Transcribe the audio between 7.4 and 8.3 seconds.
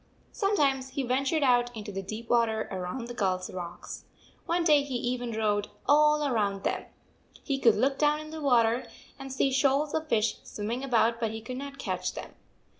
He could look down